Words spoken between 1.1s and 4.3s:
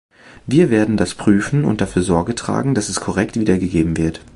prüfen und dafür Sorge tragen, dass es korrekt wiedergegeben wird.